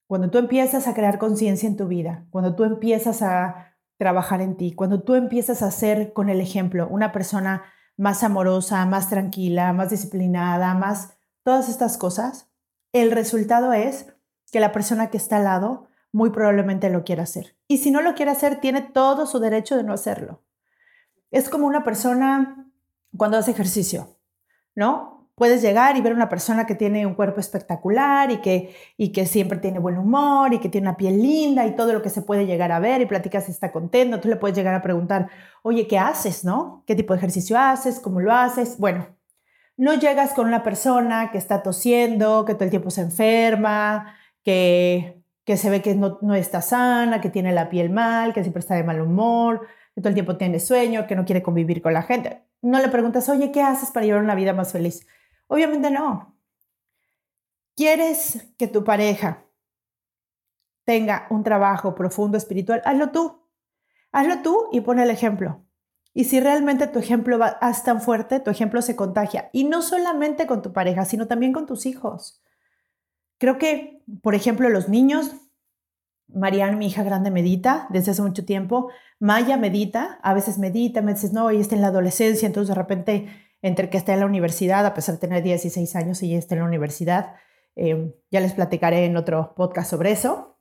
cuando 0.08 0.30
tú 0.30 0.38
empiezas 0.38 0.88
a 0.88 0.94
crear 0.94 1.20
conciencia 1.20 1.68
en 1.68 1.76
tu 1.76 1.88
vida, 1.88 2.26
cuando 2.30 2.56
tú 2.56 2.64
empiezas 2.64 3.22
a 3.22 3.76
trabajar 3.98 4.42
en 4.42 4.56
ti, 4.56 4.72
cuando 4.72 5.04
tú 5.04 5.16
empiezas 5.16 5.62
a 5.62 5.72
ser 5.72 6.14
con 6.14 6.30
el 6.30 6.40
ejemplo 6.40 6.88
una 6.88 7.12
persona 7.12 7.64
más 7.98 8.24
amorosa, 8.24 8.86
más 8.86 9.10
tranquila, 9.10 9.74
más 9.74 9.90
disciplinada, 9.90 10.74
más 10.76 11.18
todas 11.44 11.68
estas 11.68 11.98
cosas, 11.98 12.50
el 12.94 13.12
resultado 13.12 13.74
es 13.74 14.14
que 14.52 14.60
la 14.62 14.72
persona 14.72 15.10
que 15.10 15.18
está 15.18 15.38
al 15.38 15.44
lado 15.44 15.88
muy 16.18 16.32
probablemente 16.32 16.90
lo 16.90 17.04
quiera 17.04 17.24
hacer. 17.24 17.56
Y 17.68 17.78
si 17.78 17.92
no 17.92 18.02
lo 18.02 18.16
quiere 18.16 18.32
hacer, 18.32 18.60
tiene 18.60 18.82
todo 18.82 19.28
su 19.28 19.38
derecho 19.38 19.78
de 19.78 19.84
no 19.84 19.94
hacerlo. 19.94 20.42
Es 21.30 21.48
como 21.48 21.68
una 21.68 21.84
persona 21.84 22.72
cuando 23.16 23.38
hace 23.38 23.52
ejercicio, 23.52 24.18
¿no? 24.74 25.30
Puedes 25.36 25.62
llegar 25.62 25.96
y 25.96 26.02
ver 26.02 26.14
una 26.14 26.28
persona 26.28 26.66
que 26.66 26.74
tiene 26.74 27.06
un 27.06 27.14
cuerpo 27.14 27.40
espectacular 27.40 28.32
y 28.32 28.38
que, 28.38 28.76
y 28.98 29.12
que 29.12 29.28
siempre 29.28 29.60
tiene 29.60 29.78
buen 29.78 30.00
humor 30.00 30.56
y 30.56 30.60
que 30.60 30.70
tiene 30.70 30.88
una 30.88 30.98
piel 30.98 31.22
linda 31.22 31.68
y 31.68 31.76
todo 31.76 31.94
lo 31.94 32.02
que 32.02 32.10
se 32.10 32.24
puede 32.24 32.48
llegar 32.48 32.72
a 32.72 32.80
ver 32.80 33.00
y 33.02 33.06
platicas 33.06 33.46
si 33.46 33.52
está 33.52 33.72
contento. 33.72 34.20
Tú 34.20 34.28
le 34.28 34.38
puedes 34.38 34.58
llegar 34.58 34.74
a 34.74 34.82
preguntar, 34.82 35.30
oye, 35.62 35.86
¿qué 35.88 36.00
haces, 36.00 36.44
no? 36.44 36.84
¿Qué 36.88 36.96
tipo 36.96 37.14
de 37.14 37.20
ejercicio 37.20 37.60
haces? 37.60 38.00
¿Cómo 38.00 38.22
lo 38.22 38.34
haces? 38.34 38.80
Bueno, 38.80 39.06
no 39.76 39.94
llegas 39.94 40.34
con 40.34 40.48
una 40.48 40.64
persona 40.64 41.30
que 41.30 41.38
está 41.38 41.62
tosiendo, 41.62 42.44
que 42.44 42.56
todo 42.56 42.64
el 42.64 42.72
tiempo 42.72 42.90
se 42.90 43.02
enferma, 43.02 44.16
que 44.42 45.17
que 45.48 45.56
se 45.56 45.70
ve 45.70 45.82
que 45.82 45.96
no, 45.96 46.36
está 46.36 46.62
sana, 46.62 47.22
que 47.22 47.30
tiene 47.30 47.54
la 47.54 47.70
piel 47.70 47.90
mal, 47.90 48.34
que 48.34 48.42
siempre 48.44 48.60
está 48.60 48.76
de 48.76 48.84
mal 48.84 49.00
humor, 49.00 49.66
que 49.96 50.02
todo 50.02 50.10
el 50.10 50.14
tiempo 50.14 50.36
tiene 50.36 50.60
sueño, 50.60 51.08
que 51.08 51.16
no 51.16 51.24
quiere 51.24 51.42
convivir 51.42 51.82
con 51.82 51.94
la 51.94 52.04
gente. 52.04 52.44
No 52.62 52.82
le 52.82 52.90
preguntas, 52.90 53.30
oye, 53.30 53.50
¿qué 53.54 53.62
haces 53.62 53.92
para 53.92 54.06
llevar 54.06 54.24
una 54.24 54.36
vida 54.36 54.52
más 54.52 54.74
feliz? 54.74 55.08
Obviamente 55.48 55.90
no. 55.90 56.38
¿Quieres 57.78 58.50
que 58.58 58.68
tu 58.68 58.84
pareja 58.84 59.46
tenga 60.84 61.28
un 61.30 61.44
trabajo 61.44 61.96
profundo 61.96 62.38
espiritual? 62.38 62.82
Hazlo 62.84 63.12
tú. 63.12 63.42
Hazlo 64.12 64.42
tú 64.42 64.68
y 64.74 64.82
pon 64.82 65.00
el 65.00 65.10
ejemplo. 65.10 65.64
Y 66.14 66.26
si 66.26 66.42
realmente 66.42 66.88
tu 66.88 67.00
ejemplo 67.00 67.40
va, 67.40 67.58
es 67.62 67.84
tan 67.84 68.02
fuerte, 68.02 68.42
tu 68.42 68.52
ejemplo 68.52 68.82
se 68.82 68.98
contagia. 68.98 69.50
Y 69.54 69.64
no 69.64 69.82
solamente 69.82 70.46
con 70.46 70.62
tu 70.62 70.74
pareja, 70.74 71.06
sino 71.06 71.26
también 71.26 71.54
con 71.54 71.66
tus 71.66 71.86
hijos. 71.86 72.44
Creo 73.38 73.58
que, 73.58 74.04
por 74.22 74.36
ejemplo, 74.36 74.70
los 74.70 74.90
niños, 74.90 75.36
Mariana, 76.28 76.76
mi 76.76 76.88
hija 76.88 77.04
grande, 77.04 77.32
medita 77.32 77.88
desde 77.90 78.12
hace 78.12 78.22
mucho 78.22 78.46
tiempo. 78.46 78.90
Maya 79.20 79.58
medita, 79.58 80.20
a 80.24 80.34
veces 80.34 80.58
medita, 80.58 81.02
me 81.02 81.14
dices, 81.14 81.34
no, 81.34 81.50
ella 81.50 81.62
está 81.62 81.76
en 81.76 81.82
la 81.82 81.88
adolescencia, 81.88 82.46
entonces 82.46 82.70
de 82.70 82.82
repente, 82.82 83.28
entre 83.62 83.90
que 83.90 83.98
está 83.98 84.14
en 84.14 84.22
la 84.22 84.26
universidad, 84.26 84.86
a 84.86 84.94
pesar 84.94 85.16
de 85.16 85.22
tener 85.22 85.44
16 85.44 85.96
años, 85.96 86.22
ella 86.22 86.38
está 86.38 86.56
en 86.56 86.62
la 86.62 86.68
universidad. 86.68 87.36
Eh, 87.76 88.16
ya 88.32 88.40
les 88.40 88.54
platicaré 88.54 89.06
en 89.06 89.18
otro 89.18 89.54
podcast 89.56 89.90
sobre 89.90 90.12
eso. 90.12 90.58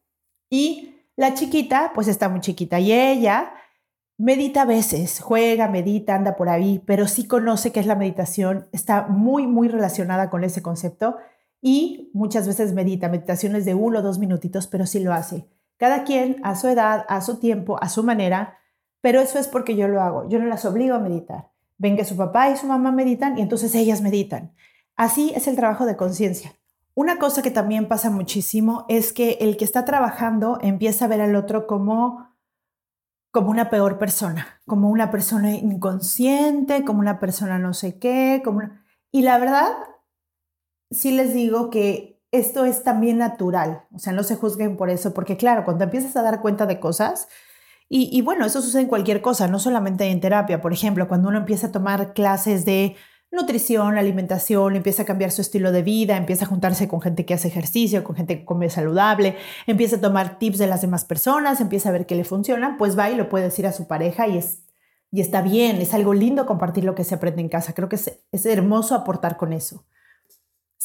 Y 0.50 0.96
la 1.16 1.34
chiquita, 1.34 1.92
pues 1.94 2.08
está 2.08 2.28
muy 2.28 2.40
chiquita 2.40 2.78
y 2.78 2.92
ella 2.92 3.54
medita 4.18 4.62
a 4.62 4.66
veces, 4.66 5.20
juega, 5.20 5.68
medita, 5.68 6.14
anda 6.14 6.36
por 6.36 6.48
ahí, 6.48 6.82
pero 6.86 7.06
sí 7.06 7.26
conoce 7.26 7.72
qué 7.72 7.80
es 7.80 7.86
la 7.86 7.96
meditación, 7.96 8.68
está 8.72 9.06
muy, 9.08 9.46
muy 9.46 9.68
relacionada 9.68 10.30
con 10.30 10.44
ese 10.44 10.62
concepto 10.62 11.16
y 11.66 12.12
muchas 12.14 12.46
veces 12.46 12.74
medita, 12.74 13.08
meditaciones 13.08 13.64
de 13.64 13.74
uno 13.74 13.98
o 13.98 14.02
dos 14.02 14.20
minutitos, 14.20 14.68
pero 14.68 14.86
sí 14.86 15.00
lo 15.00 15.12
hace. 15.12 15.48
Cada 15.78 16.04
quien 16.04 16.36
a 16.44 16.54
su 16.54 16.68
edad, 16.68 17.04
a 17.08 17.20
su 17.20 17.40
tiempo, 17.40 17.76
a 17.82 17.88
su 17.88 18.04
manera, 18.04 18.58
pero 19.00 19.20
eso 19.20 19.40
es 19.40 19.48
porque 19.48 19.74
yo 19.74 19.88
lo 19.88 20.00
hago. 20.00 20.28
Yo 20.28 20.38
no 20.38 20.46
las 20.46 20.64
obligo 20.64 20.94
a 20.94 21.00
meditar. 21.00 21.50
Ven 21.76 21.96
que 21.96 22.04
su 22.04 22.16
papá 22.16 22.50
y 22.50 22.56
su 22.56 22.68
mamá 22.68 22.92
meditan 22.92 23.36
y 23.36 23.42
entonces 23.42 23.74
ellas 23.74 24.00
meditan. 24.00 24.54
Así 24.94 25.32
es 25.34 25.48
el 25.48 25.56
trabajo 25.56 25.86
de 25.86 25.96
conciencia. 25.96 26.52
Una 26.94 27.18
cosa 27.18 27.42
que 27.42 27.50
también 27.50 27.88
pasa 27.88 28.10
muchísimo 28.10 28.86
es 28.88 29.12
que 29.12 29.38
el 29.40 29.56
que 29.56 29.64
está 29.64 29.84
trabajando 29.84 30.60
empieza 30.62 31.06
a 31.06 31.08
ver 31.08 31.20
al 31.20 31.34
otro 31.34 31.66
como 31.66 32.28
como 33.32 33.50
una 33.50 33.70
peor 33.70 33.98
persona, 33.98 34.60
como 34.66 34.88
una 34.88 35.10
persona 35.10 35.50
inconsciente, 35.50 36.84
como 36.84 37.00
una 37.00 37.18
persona 37.18 37.58
no 37.58 37.74
sé 37.74 37.98
qué, 37.98 38.40
como 38.44 38.62
y 39.10 39.22
la 39.22 39.36
verdad 39.38 39.72
sí 40.90 41.12
les 41.12 41.34
digo 41.34 41.70
que 41.70 42.20
esto 42.32 42.64
es 42.64 42.82
también 42.82 43.18
natural, 43.18 43.84
o 43.94 43.98
sea, 43.98 44.12
no 44.12 44.22
se 44.22 44.36
juzguen 44.36 44.76
por 44.76 44.90
eso, 44.90 45.14
porque 45.14 45.36
claro, 45.36 45.64
cuando 45.64 45.84
empiezas 45.84 46.16
a 46.16 46.22
dar 46.22 46.40
cuenta 46.40 46.66
de 46.66 46.80
cosas, 46.80 47.28
y, 47.88 48.20
bueno, 48.22 48.44
eso 48.44 48.62
sucede 48.62 48.82
en 48.82 48.88
cualquier 48.88 49.20
cosa, 49.22 49.46
no 49.46 49.60
solamente 49.60 50.06
en 50.06 50.20
terapia, 50.20 50.60
por 50.60 50.72
ejemplo, 50.72 51.06
cuando 51.06 51.28
uno 51.28 51.38
empieza 51.38 51.68
a 51.68 51.72
tomar 51.72 52.14
clases 52.14 52.64
de 52.64 52.96
nutrición, 53.30 53.96
alimentación, 53.96 54.74
empieza 54.74 55.02
a 55.02 55.06
cambiar 55.06 55.30
su 55.30 55.40
estilo 55.40 55.70
de 55.70 55.82
vida, 55.82 56.16
empieza 56.16 56.46
a 56.46 56.48
juntarse 56.48 56.88
con 56.88 57.00
gente 57.00 57.24
que 57.24 57.34
hace 57.34 57.46
ejercicio, 57.46 58.02
con 58.02 58.16
gente 58.16 58.40
que 58.40 58.44
come 58.44 58.70
saludable, 58.70 59.36
empieza 59.68 59.96
a 59.96 60.00
tomar 60.00 60.40
tips 60.40 60.58
de 60.58 60.66
las 60.66 60.80
demás 60.80 61.04
personas, 61.04 61.60
empieza 61.60 61.90
a 61.90 61.92
ver 61.92 62.06
qué 62.06 62.16
le 62.16 62.24
funciona, 62.24 62.76
pues 62.76 62.98
va 62.98 63.08
y 63.08 63.14
lo 63.14 63.28
puede 63.28 63.44
decir 63.44 63.68
a 63.68 63.72
su 63.72 63.86
pareja 63.86 64.26
y 64.26 64.38
es 64.38 64.62
y 65.12 65.20
está 65.20 65.40
bien, 65.40 65.76
es 65.80 65.94
algo 65.94 66.12
lindo 66.12 66.44
compartir 66.46 66.84
lo 66.84 66.94
que 66.94 67.04
se 67.04 67.14
aprende 67.14 67.40
en 67.40 67.48
casa. 67.48 67.72
Creo 67.72 67.88
que 67.88 67.96
es, 67.96 68.18
es 68.32 68.44
hermoso 68.44 68.94
aportar 68.94 69.36
con 69.36 69.52
eso. 69.52 69.86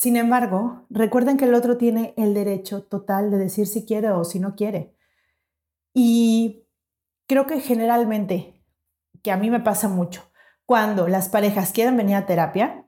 Sin 0.01 0.15
embargo, 0.15 0.88
recuerden 0.89 1.38
que 1.38 1.46
el 1.46 1.53
otro 1.53 1.77
tiene 1.77 2.15
el 2.17 2.34
derecho 2.34 2.81
total 2.81 3.29
de 3.29 3.38
decir 3.38 3.67
si 3.67 3.86
quiere 3.86 4.10
o 4.10 4.24
si 4.24 4.39
no 4.39 4.55
quiere. 4.55 4.98
Y 5.93 6.67
creo 7.27 7.46
que 7.46 7.60
generalmente, 7.60 8.65
que 9.22 9.31
a 9.31 9.38
mí 9.38 9.51
me 9.51 9.60
pasa 9.60 9.88
mucho, 9.89 10.24
cuando 10.65 11.08
las 11.08 11.29
parejas 11.29 11.72
quieren 11.72 11.98
venir 11.98 12.15
a 12.15 12.25
terapia, 12.25 12.88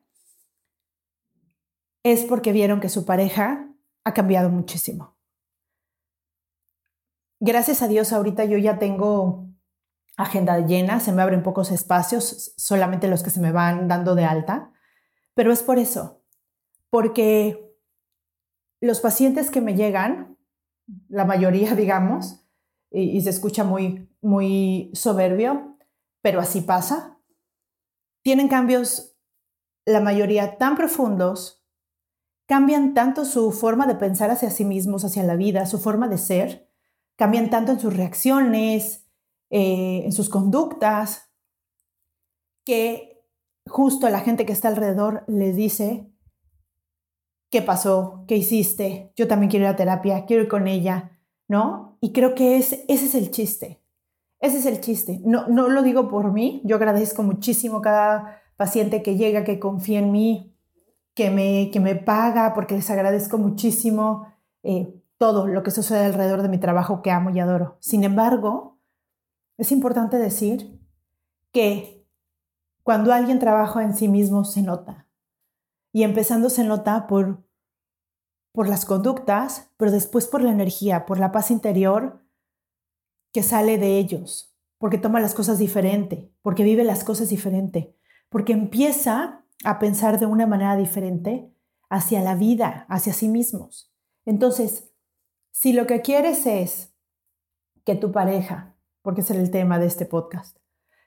es 2.02 2.24
porque 2.26 2.52
vieron 2.52 2.80
que 2.80 2.90
su 2.90 3.06
pareja 3.06 3.70
ha 4.04 4.14
cambiado 4.16 4.50
muchísimo. 4.50 5.16
Gracias 7.40 7.84
a 7.84 7.88
Dios 7.88 8.12
ahorita 8.12 8.46
yo 8.46 8.58
ya 8.58 8.80
tengo 8.80 9.50
agenda 10.18 10.58
llena, 10.66 11.00
se 11.00 11.12
me 11.12 11.22
abren 11.22 11.44
pocos 11.44 11.70
espacios, 11.70 12.56
solamente 12.58 13.08
los 13.08 13.22
que 13.22 13.30
se 13.30 13.40
me 13.40 13.52
van 13.52 13.88
dando 13.88 14.16
de 14.16 14.26
alta, 14.26 14.74
pero 15.36 15.54
es 15.54 15.62
por 15.62 15.78
eso, 15.78 16.23
porque 16.94 17.76
los 18.80 19.00
pacientes 19.00 19.50
que 19.50 19.62
me 19.62 19.74
llegan, 19.74 20.38
la 21.08 21.26
mayoría, 21.26 21.74
digamos, 21.76 22.46
y, 22.92 23.20
se 23.22 23.32
escucha 23.32 23.64
muy, 23.64 24.16
muy 24.22 24.92
soberbio, 24.94 25.76
pero 26.22 26.40
así 26.40 26.62
pasa, 26.62 27.20
tienen 28.24 28.48
cambios, 28.48 29.18
la 29.88 30.02
mayoría 30.02 30.60
tan 30.60 30.76
profundos, 30.76 31.66
cambian 32.48 32.94
tanto 32.94 33.26
su 33.26 33.52
forma 33.52 33.88
de 33.88 33.96
pensar 33.96 34.30
hacia 34.30 34.52
sí 34.52 34.64
mismos, 34.64 35.04
hacia 35.04 35.24
la 35.24 35.36
vida, 35.36 35.66
su 35.66 35.80
forma 35.80 36.08
de 36.08 36.20
ser, 36.20 36.70
cambian 37.16 37.50
tanto 37.50 37.72
en 37.72 37.80
sus 37.80 37.98
reacciones, 37.98 39.08
eh, 39.50 40.04
en 40.06 40.12
sus 40.12 40.30
conductas, 40.30 41.34
que 42.64 43.26
justo 43.66 44.08
la 44.10 44.20
gente 44.20 44.46
que 44.46 44.54
está 44.54 44.68
alrededor 44.68 45.24
les 45.28 45.56
dice, 45.56 46.13
¿Qué 47.54 47.62
pasó? 47.62 48.26
¿Qué 48.28 48.36
hiciste? 48.36 49.14
Yo 49.16 49.30
también 49.30 49.50
quiero 49.50 49.68
ir 49.68 49.70
a 49.72 49.76
terapia, 49.76 50.26
quiero 50.26 50.42
ir 50.42 50.50
con 50.50 50.68
ella. 50.68 51.12
¿no? 51.48 52.00
Y 52.02 52.14
creo 52.14 52.34
que 52.34 52.58
es, 52.58 52.84
ese 52.88 53.06
es 53.06 53.14
el 53.14 53.30
chiste. 53.30 53.80
Ese 54.40 54.58
es 54.58 54.66
el 54.66 54.82
chiste. 54.82 55.22
No, 55.24 55.48
no 55.48 55.70
lo 55.70 55.84
digo 55.84 56.10
por 56.10 56.32
mí. 56.32 56.64
Yo 56.66 56.78
agradezco 56.78 57.22
muchísimo 57.22 57.80
cada 57.80 58.42
paciente 58.58 59.04
que 59.04 59.18
llega, 59.18 59.44
que 59.44 59.60
confía 59.60 60.00
en 60.00 60.12
mí, 60.12 60.58
que 61.14 61.30
me, 61.30 61.70
que 61.72 61.80
me 61.80 61.96
paga, 61.96 62.56
porque 62.56 62.74
les 62.74 62.90
agradezco 62.90 63.38
muchísimo 63.38 64.34
eh, 64.64 65.00
todo 65.20 65.46
lo 65.46 65.62
que 65.62 65.70
sucede 65.70 66.06
alrededor 66.06 66.42
de 66.42 66.50
mi 66.50 66.58
trabajo 66.58 67.04
que 67.04 67.12
amo 67.12 67.30
y 67.30 67.40
adoro. 67.40 67.78
Sin 67.80 68.04
embargo, 68.04 68.80
es 69.60 69.72
importante 69.72 70.18
decir 70.18 70.82
que 71.52 72.04
cuando 72.82 73.14
alguien 73.14 73.38
trabaja 73.38 73.84
en 73.84 73.96
sí 73.96 74.08
mismo 74.08 74.44
se 74.44 74.64
nota. 74.64 75.03
Y 75.94 76.04
empezando 76.04 76.50
se 76.50 76.64
nota 76.64 77.08
por, 77.08 77.48
por 78.52 78.68
las 78.68 78.84
conductas, 78.84 79.72
pero 79.78 79.92
después 79.92 80.28
por 80.28 80.42
la 80.42 80.52
energía, 80.52 81.06
por 81.06 81.20
la 81.20 81.32
paz 81.32 81.52
interior 81.52 82.26
que 83.32 83.44
sale 83.44 83.78
de 83.78 84.00
ellos, 84.00 84.56
porque 84.80 84.98
toma 84.98 85.20
las 85.20 85.34
cosas 85.34 85.60
diferente, 85.60 86.34
porque 86.42 86.64
vive 86.64 86.84
las 86.84 87.04
cosas 87.04 87.30
diferente, 87.30 87.96
porque 88.30 88.54
empieza 88.54 89.46
a 89.64 89.80
pensar 89.80 90.20
de 90.20 90.26
una 90.26 90.46
manera 90.46 90.76
diferente 90.76 91.54
hacia 91.90 92.22
la 92.22 92.36
vida, 92.36 92.86
hacia 92.90 93.14
sí 93.14 93.30
mismos. 93.30 93.94
Entonces, 94.26 94.92
si 95.52 95.74
lo 95.74 95.86
que 95.86 96.02
quieres 96.02 96.46
es 96.48 96.94
que 97.86 97.96
tu 97.96 98.12
pareja, 98.12 98.76
porque 99.04 99.22
es 99.22 99.30
el 99.30 99.52
tema 99.52 99.78
de 99.78 99.86
este 99.86 100.06
podcast, 100.06 100.58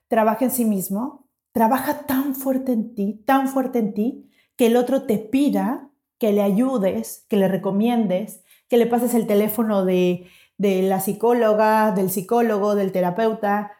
trabaje 0.08 0.44
en 0.44 0.50
sí 0.52 0.64
mismo, 0.64 1.28
trabaja 1.52 2.06
tan 2.06 2.34
fuerte 2.34 2.72
en 2.72 2.94
ti, 2.94 3.22
tan 3.26 3.48
fuerte 3.48 3.78
en 3.78 3.94
ti, 3.94 4.30
que 4.56 4.66
el 4.66 4.76
otro 4.76 5.02
te 5.02 5.18
pida 5.18 5.90
que 6.18 6.32
le 6.32 6.42
ayudes, 6.42 7.24
que 7.28 7.36
le 7.36 7.48
recomiendes, 7.48 8.42
que 8.68 8.78
le 8.78 8.86
pases 8.86 9.14
el 9.14 9.26
teléfono 9.26 9.84
de, 9.84 10.28
de 10.58 10.82
la 10.82 11.00
psicóloga, 11.00 11.92
del 11.92 12.10
psicólogo, 12.10 12.74
del 12.74 12.92
terapeuta, 12.92 13.72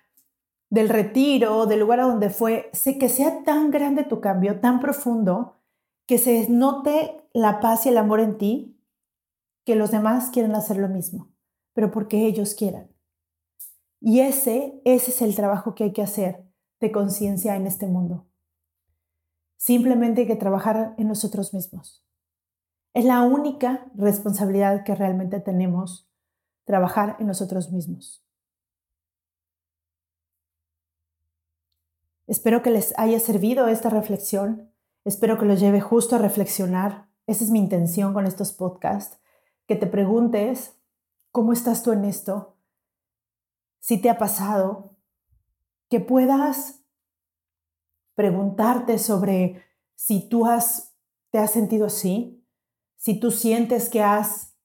del 0.71 0.88
retiro, 0.88 1.66
del 1.66 1.80
lugar 1.80 2.00
a 2.00 2.06
donde 2.06 2.30
fue, 2.30 2.71
sé 2.73 2.99
que 2.99 3.09
sea 3.09 3.45
tan 3.45 3.71
grande 3.71 4.04
tu 4.04 4.21
cambio, 4.21 4.61
tan 4.61 4.80
profundo, 4.80 5.54
que 6.06 6.18
se 6.18 6.49
note 6.50 7.23
la 7.33 7.61
paz 7.61 7.87
y 7.87 7.88
el 7.88 7.99
amor 7.99 8.21
en 8.21 8.38
ti, 8.38 8.78
que 9.64 9.76
los 9.76 9.90
demás 9.90 10.30
quieren 10.30 10.54
hacer 10.54 10.76
lo 10.76 10.88
mismo, 10.88 11.33
pero 11.73 11.90
porque 11.90 12.26
ellos 12.26 12.54
quieran. 12.54 12.88
Y 14.00 14.21
ese, 14.21 14.80
ese 14.85 15.11
es 15.11 15.23
el 15.23 15.35
trabajo 15.35 15.75
que 15.75 15.85
hay 15.85 15.92
que 15.92 16.02
hacer 16.02 16.45
de 16.80 16.92
conciencia 16.92 17.56
en 17.56 17.66
este 17.66 17.87
mundo. 17.87 18.26
Simplemente 19.57 20.23
hay 20.23 20.27
que 20.27 20.37
trabajar 20.37 20.95
en 20.99 21.09
nosotros 21.09 21.55
mismos. 21.55 22.05
Es 22.95 23.05
la 23.05 23.23
única 23.23 23.91
responsabilidad 23.95 24.85
que 24.85 24.95
realmente 24.95 25.41
tenemos, 25.41 26.09
trabajar 26.65 27.17
en 27.19 27.27
nosotros 27.27 27.71
mismos. 27.73 28.25
Espero 32.27 32.63
que 32.63 32.71
les 32.71 32.99
haya 32.99 33.21
servido 33.21 33.69
esta 33.69 33.89
reflexión. 33.89 34.73
Espero 35.05 35.39
que 35.39 35.47
los 35.47 35.61
lleve 35.61 35.81
justo 35.81 36.17
a 36.17 36.19
reflexionar. 36.19 37.09
Esa 37.27 37.45
es 37.45 37.51
mi 37.51 37.59
intención 37.59 38.13
con 38.13 38.27
estos 38.27 38.53
podcasts. 38.53 39.19
Que 39.67 39.77
te 39.77 39.87
preguntes, 39.87 40.77
¿cómo 41.31 41.53
estás 41.53 41.83
tú 41.83 41.93
en 41.93 42.05
esto? 42.05 42.57
Si 43.79 44.01
te 44.01 44.11
ha 44.11 44.19
pasado, 44.19 44.97
que 45.89 46.01
puedas 46.01 46.83
preguntarte 48.17 48.99
sobre 48.99 49.63
si 49.95 50.29
tú 50.29 50.47
has, 50.47 50.97
te 51.31 51.39
has 51.39 51.53
sentido 51.53 51.87
así, 51.87 52.45
si 52.97 53.21
tú 53.21 53.31
sientes 53.31 53.89
que 53.89 54.03
has 54.03 54.57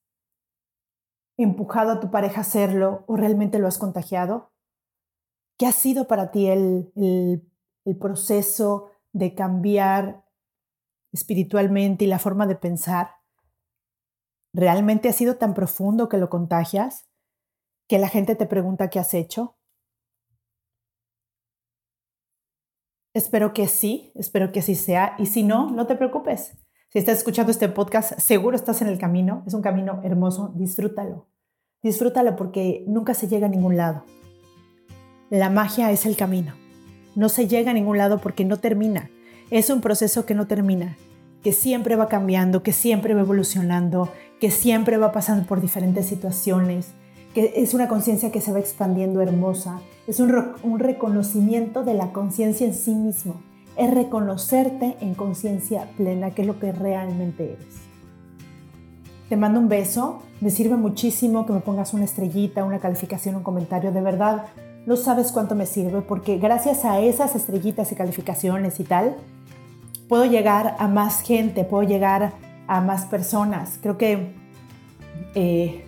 empujado 1.36 1.92
a 1.92 2.00
tu 2.00 2.10
pareja 2.10 2.38
a 2.38 2.40
hacerlo 2.40 3.04
o 3.06 3.16
realmente 3.16 3.60
lo 3.60 3.68
has 3.68 3.78
contagiado. 3.78 4.52
¿Qué 5.56 5.66
ha 5.66 5.72
sido 5.72 6.08
para 6.08 6.32
ti 6.32 6.48
el, 6.48 6.92
el 6.96 7.52
el 7.84 7.98
proceso 7.98 8.90
de 9.12 9.34
cambiar 9.34 10.24
espiritualmente 11.12 12.04
y 12.04 12.08
la 12.08 12.18
forma 12.18 12.46
de 12.46 12.56
pensar, 12.56 13.16
¿realmente 14.54 15.08
ha 15.08 15.12
sido 15.12 15.36
tan 15.36 15.54
profundo 15.54 16.08
que 16.08 16.18
lo 16.18 16.30
contagias? 16.30 17.08
¿Que 17.88 17.98
la 17.98 18.08
gente 18.08 18.34
te 18.34 18.46
pregunta 18.46 18.88
qué 18.88 18.98
has 18.98 19.12
hecho? 19.14 19.56
Espero 23.14 23.52
que 23.52 23.68
sí, 23.68 24.10
espero 24.14 24.52
que 24.52 24.60
así 24.60 24.74
sea. 24.74 25.16
Y 25.18 25.26
si 25.26 25.42
no, 25.42 25.70
no 25.70 25.86
te 25.86 25.96
preocupes. 25.96 26.56
Si 26.88 26.98
estás 26.98 27.18
escuchando 27.18 27.52
este 27.52 27.68
podcast, 27.68 28.18
seguro 28.18 28.56
estás 28.56 28.80
en 28.80 28.88
el 28.88 28.98
camino. 28.98 29.42
Es 29.46 29.52
un 29.52 29.60
camino 29.60 30.00
hermoso, 30.02 30.52
disfrútalo. 30.56 31.26
Disfrútalo 31.82 32.36
porque 32.36 32.84
nunca 32.86 33.12
se 33.12 33.28
llega 33.28 33.48
a 33.48 33.50
ningún 33.50 33.76
lado. 33.76 34.04
La 35.28 35.50
magia 35.50 35.90
es 35.90 36.06
el 36.06 36.16
camino. 36.16 36.54
No 37.14 37.28
se 37.28 37.48
llega 37.48 37.72
a 37.72 37.74
ningún 37.74 37.98
lado 37.98 38.18
porque 38.18 38.46
no 38.46 38.58
termina. 38.58 39.10
Es 39.50 39.68
un 39.68 39.82
proceso 39.82 40.24
que 40.24 40.34
no 40.34 40.46
termina, 40.46 40.96
que 41.42 41.52
siempre 41.52 41.96
va 41.96 42.08
cambiando, 42.08 42.62
que 42.62 42.72
siempre 42.72 43.12
va 43.12 43.20
evolucionando, 43.20 44.10
que 44.40 44.50
siempre 44.50 44.96
va 44.96 45.12
pasando 45.12 45.46
por 45.46 45.60
diferentes 45.60 46.06
situaciones, 46.06 46.94
que 47.34 47.54
es 47.56 47.74
una 47.74 47.88
conciencia 47.88 48.30
que 48.30 48.40
se 48.40 48.52
va 48.52 48.58
expandiendo 48.58 49.20
hermosa. 49.20 49.80
Es 50.06 50.20
un, 50.20 50.34
un 50.62 50.78
reconocimiento 50.78 51.84
de 51.84 51.94
la 51.94 52.12
conciencia 52.12 52.66
en 52.66 52.74
sí 52.74 52.94
mismo. 52.94 53.40
Es 53.76 53.92
reconocerte 53.92 54.96
en 55.00 55.14
conciencia 55.14 55.88
plena, 55.96 56.32
que 56.32 56.42
es 56.42 56.48
lo 56.48 56.58
que 56.58 56.72
realmente 56.72 57.54
eres. 57.54 57.82
Te 59.28 59.36
mando 59.36 59.60
un 59.60 59.68
beso. 59.68 60.20
Me 60.40 60.50
sirve 60.50 60.76
muchísimo 60.76 61.46
que 61.46 61.54
me 61.54 61.60
pongas 61.60 61.94
una 61.94 62.04
estrellita, 62.04 62.64
una 62.64 62.80
calificación, 62.80 63.36
un 63.36 63.42
comentario. 63.42 63.90
De 63.90 64.02
verdad, 64.02 64.44
no 64.84 64.96
sabes 64.96 65.32
cuánto 65.32 65.54
me 65.54 65.64
sirve 65.64 66.02
porque 66.02 66.38
gracias 66.38 66.84
a 66.84 67.00
esas 67.00 67.34
estrellitas 67.34 67.92
y 67.92 67.94
calificaciones 67.94 68.78
y 68.80 68.84
tal, 68.84 69.16
puedo 70.08 70.26
llegar 70.26 70.76
a 70.78 70.88
más 70.88 71.22
gente, 71.22 71.64
puedo 71.64 71.84
llegar 71.84 72.32
a 72.66 72.80
más 72.80 73.06
personas. 73.06 73.78
Creo 73.80 73.96
que 73.96 74.34
eh, 75.34 75.86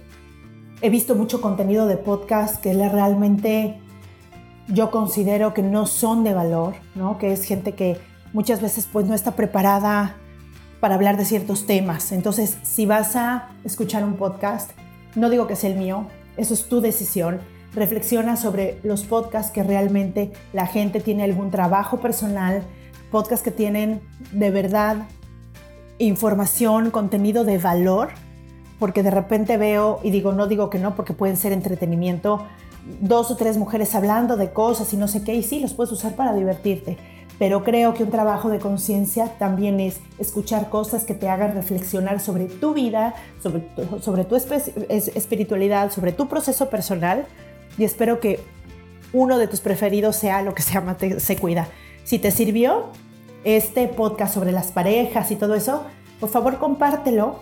he 0.85 0.91
visto 0.91 1.15
mucho 1.15 1.41
contenido 1.41 1.87
de 1.87 1.97
podcast 1.97 2.61
que 2.61 2.75
realmente 2.75 3.81
yo 4.69 4.91
considero 4.91 5.55
que 5.55 5.63
no 5.63 5.87
son 5.87 6.25
de 6.25 6.35
valor, 6.35 6.75
¿no? 6.95 7.17
que 7.17 7.33
es 7.33 7.45
gente 7.45 7.73
que 7.73 7.97
muchas 8.35 8.61
veces 8.61 8.87
pues 8.93 9.07
no 9.07 9.15
está 9.15 9.31
preparada 9.31 10.17
para 10.81 10.97
hablar 10.97 11.17
de 11.17 11.25
ciertos 11.25 11.65
temas. 11.65 12.13
Entonces, 12.13 12.59
si 12.65 12.85
vas 12.85 13.17
a 13.17 13.49
escuchar 13.65 14.05
un 14.05 14.17
podcast, 14.17 14.73
no 15.15 15.31
digo 15.31 15.47
que 15.47 15.57
sea 15.57 15.71
el 15.71 15.79
mío, 15.79 16.05
eso 16.37 16.53
es 16.53 16.69
tu 16.69 16.83
decisión 16.83 17.41
reflexiona 17.75 18.37
sobre 18.37 18.79
los 18.83 19.05
podcasts 19.05 19.51
que 19.51 19.63
realmente 19.63 20.33
la 20.53 20.67
gente 20.67 21.01
tiene 21.01 21.25
algún 21.25 21.51
trabajo 21.51 21.99
personal, 22.01 22.63
podcasts 23.11 23.43
que 23.43 23.53
tienen 23.53 24.03
de 24.33 24.51
verdad 24.51 25.09
información, 25.97 26.91
contenido 26.91 27.43
de 27.45 27.57
valor, 27.57 28.11
porque 28.79 29.03
de 29.03 29.11
repente 29.11 29.57
veo, 29.57 30.01
y 30.03 30.11
digo, 30.11 30.33
no 30.33 30.47
digo 30.47 30.71
que 30.71 30.79
no, 30.79 30.95
porque 30.95 31.13
pueden 31.13 31.37
ser 31.37 31.53
entretenimiento, 31.53 32.45
dos 33.01 33.31
o 33.31 33.37
tres 33.37 33.57
mujeres 33.57 33.95
hablando 33.95 34.37
de 34.37 34.53
cosas 34.53 34.93
y 34.93 34.97
no 34.97 35.09
sé 35.09 35.23
qué, 35.23 35.35
y 35.35 35.43
sí, 35.43 35.61
los 35.61 35.75
puedes 35.75 35.93
usar 35.93 36.15
para 36.15 36.35
divertirte. 36.35 36.97
Pero 37.39 37.65
creo 37.65 37.95
que 37.95 38.05
un 38.05 38.11
trabajo 38.11 38.49
de 38.49 38.61
conciencia 38.61 39.33
también 39.39 39.81
es 39.81 40.01
escuchar 40.19 40.69
cosas 40.69 41.05
que 41.05 41.15
te 41.15 41.29
hagan 41.29 41.53
reflexionar 41.55 42.21
sobre 42.21 42.45
tu 42.45 42.75
vida, 42.75 43.15
sobre 43.43 43.69
sobre 44.01 44.25
tu 44.25 44.37
espiritualidad, 44.37 45.91
sobre 45.91 46.13
tu 46.13 46.29
proceso 46.29 46.71
personal, 46.71 47.27
y 47.77 47.85
espero 47.85 48.21
que 48.21 48.41
uno 49.13 49.39
de 49.39 49.49
tus 49.49 49.61
preferidos 49.61 50.17
sea 50.17 50.43
lo 50.43 50.55
que 50.55 50.63
se 50.63 50.75
llama 50.75 50.97
Se 51.19 51.37
Cuida. 51.37 51.69
Si 52.05 52.19
te 52.19 52.31
sirvió 52.31 52.87
este 53.45 53.89
podcast 53.89 54.35
sobre 54.35 54.53
las 54.53 54.73
parejas 54.73 55.31
y 55.31 55.37
todo 55.37 55.55
eso, 55.55 55.83
por 56.21 56.29
favor 56.29 56.59
compártelo, 56.59 57.41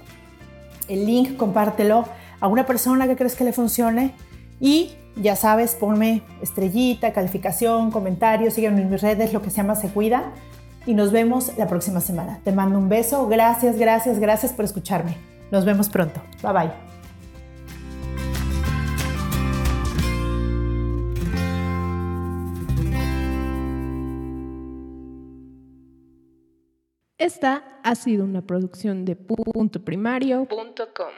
el 0.88 1.06
link 1.06 1.36
compártelo 1.36 2.04
a 2.40 2.48
una 2.48 2.66
persona 2.66 3.06
que 3.06 3.16
crees 3.16 3.34
que 3.34 3.44
le 3.44 3.52
funcione 3.52 4.14
y 4.60 4.92
ya 5.16 5.36
sabes, 5.36 5.74
ponme 5.74 6.22
estrellita, 6.40 7.12
calificación, 7.12 7.90
comentario, 7.90 8.50
sígueme 8.50 8.82
en 8.82 8.90
mis 8.90 9.02
redes, 9.02 9.32
lo 9.32 9.42
que 9.42 9.50
se 9.50 9.58
llama 9.58 9.74
Se 9.74 9.88
Cuida 9.88 10.32
y 10.86 10.94
nos 10.94 11.12
vemos 11.12 11.52
la 11.56 11.66
próxima 11.66 12.00
semana. 12.00 12.40
Te 12.44 12.52
mando 12.52 12.78
un 12.78 12.88
beso, 12.88 13.28
gracias, 13.28 13.78
gracias, 13.78 14.18
gracias 14.18 14.52
por 14.52 14.64
escucharme. 14.64 15.16
Nos 15.50 15.64
vemos 15.64 15.88
pronto. 15.88 16.20
Bye 16.42 16.52
bye. 16.52 16.91
Esta 27.22 27.78
ha 27.84 27.94
sido 27.94 28.24
una 28.24 28.42
producción 28.42 29.04
de 29.04 29.14
puntoprimario.com. 29.14 31.12